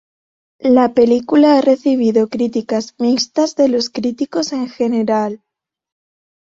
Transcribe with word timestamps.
La 0.63 0.95
película 0.95 1.59
ha 1.59 1.61
recibido 1.61 2.27
críticas 2.27 2.95
mixtas 2.97 3.55
de 3.55 3.67
los 3.67 3.91
críticos 3.91 4.51
en 4.51 4.67
general. 4.67 5.43